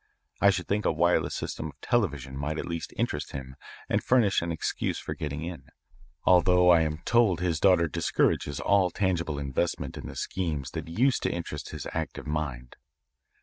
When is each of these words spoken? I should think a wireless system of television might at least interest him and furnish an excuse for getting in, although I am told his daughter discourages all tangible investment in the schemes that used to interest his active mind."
I 0.41 0.49
should 0.49 0.67
think 0.67 0.83
a 0.83 0.91
wireless 0.91 1.35
system 1.35 1.67
of 1.67 1.79
television 1.79 2.35
might 2.35 2.57
at 2.57 2.65
least 2.65 2.91
interest 2.97 3.33
him 3.33 3.55
and 3.87 4.03
furnish 4.03 4.41
an 4.41 4.51
excuse 4.51 4.97
for 4.97 5.13
getting 5.13 5.43
in, 5.43 5.67
although 6.25 6.71
I 6.71 6.81
am 6.81 7.03
told 7.05 7.39
his 7.39 7.59
daughter 7.59 7.87
discourages 7.87 8.59
all 8.59 8.89
tangible 8.89 9.37
investment 9.37 9.97
in 9.99 10.07
the 10.07 10.15
schemes 10.15 10.71
that 10.71 10.87
used 10.87 11.21
to 11.21 11.31
interest 11.31 11.69
his 11.69 11.85
active 11.93 12.25
mind." 12.25 12.77